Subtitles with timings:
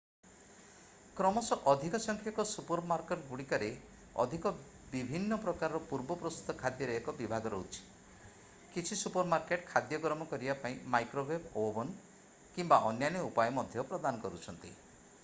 [1.17, 3.67] କ୍ରମଶଃ ଅଧିକ ସଂଖ୍ୟକ ସୁପରମାର୍କେଟଗୁଡ଼ିକରେ
[4.23, 4.51] ଅଧିକ
[4.93, 7.83] ବିଭିନ୍ନ ପ୍ରକାରର ପୂର୍ବ-ପ୍ରସ୍ତୁତ ଖାଦ୍ୟର ଏକ ବିଭାଗ ରହୁଛି
[8.77, 11.93] କିଛି ସୁପରମାର୍କେଟ୍ ଖାଦ୍ୟ ଗରମ କରିବା ପାଇଁ ମାଇକ୍ରୋୱେଭ୍ ଓଭନ୍
[12.57, 14.73] କିମ୍ବା ଅନ୍ୟାନ୍ୟ ଉପାୟ ମଧ୍ୟ ପ୍ରଦାନ କରୁଛନ୍ତି